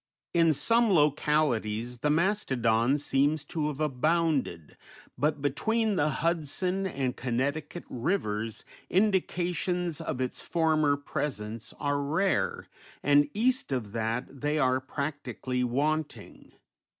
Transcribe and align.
In 0.33 0.51
some 0.51 0.89
localities 0.89 1.99
the 1.99 2.09
mastodon 2.09 2.97
seems 2.97 3.45
to 3.45 3.67
have 3.67 3.79
abounded, 3.79 4.75
but 5.15 5.43
between 5.43 5.95
the 5.95 6.09
Hudson 6.09 6.87
and 6.87 7.15
Connecticut 7.15 7.83
Rivers 7.87 8.65
indications 8.89 10.01
of 10.01 10.19
its 10.19 10.41
former 10.41 10.97
presence 10.97 11.71
are 11.79 12.01
rare, 12.01 12.67
and 13.03 13.29
east 13.35 13.71
of 13.71 13.91
that 13.91 14.41
they 14.41 14.57
are 14.57 14.79
practically 14.81 15.63
wanting. 15.63 16.53